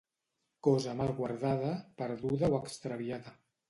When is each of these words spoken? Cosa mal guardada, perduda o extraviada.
Cosa 0.67 0.95
mal 1.03 1.13
guardada, 1.21 1.71
perduda 2.03 2.53
o 2.53 2.61
extraviada. 2.65 3.41